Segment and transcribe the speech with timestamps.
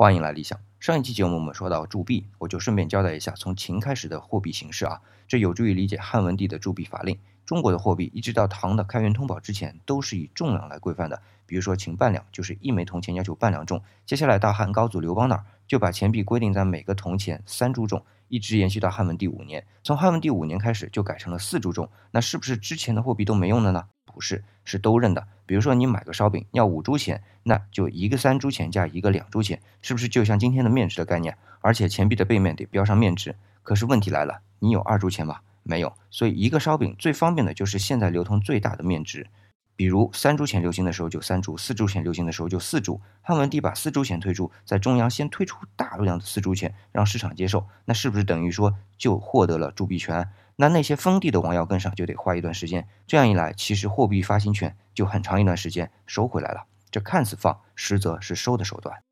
[0.00, 0.58] 欢迎来理想。
[0.78, 7.18] 上一期节目我们说到铸币，我就顺便交代一下从秦开始的货币形式啊，这有助于理解汉文帝的铸币法令。
[7.44, 11.20] 中国的货币一直到唐的开元通宝之前，都是以重量来规范的。
[11.44, 19.66] 比如说秦半两就是一枚铜钱要求半两重，接下来到汉高祖刘邦那儿，就把钱币规定在每个铜钱三铢重，一直延续到汉文帝五年。
[19.82, 23.84] 从汉文帝五年开始就改成了四铢重，那是不是之前的货币都没用了呢？
[24.10, 25.26] 不是，是都认的。
[25.46, 31.36] 比如说你买个烧饼要五铢钱，那就一个三铢钱加一个两铢钱，是不是就像今天的面值的概念？
[31.60, 33.34] 而且钱币的背面得标上面值。
[33.62, 35.40] 可是问题来了，你有二铢钱吗？
[35.62, 35.92] 没有。
[36.10, 39.26] 所以一个烧饼最方便的就是现在流通最大的面值。
[39.76, 43.00] 比如三铢钱流行的时候就三铢，四铢钱流行的时候就四铢。
[43.22, 50.28] 汉文帝把四铢钱推出，在中央先推出大量的四铢钱，让市场接受，那是不是等于说就获得了铸币权？
[50.60, 52.86] 那那些封地的王要跟上，就得花一段时间。
[53.06, 56.66] 这样一来，其实货币发行权就很长一段时间收回来了。
[56.90, 59.02] 这看似放，实则是收的手段。